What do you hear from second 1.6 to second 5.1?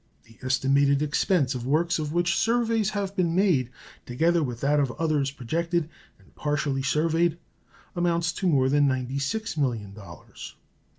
works of which surveys have been made, together with that of